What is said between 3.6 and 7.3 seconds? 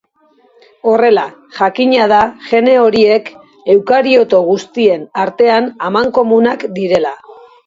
eukarioto guztien artean amankomunak direla.